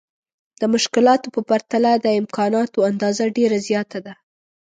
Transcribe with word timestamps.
د 0.61 0.63
مشکلاتو 0.73 1.27
په 1.35 1.41
پرتله 1.49 1.91
د 1.97 2.07
امکاناتو 2.21 2.79
اندازه 2.91 3.23
ډېره 3.37 3.57
زياته 3.67 3.99
ده. 4.05 4.13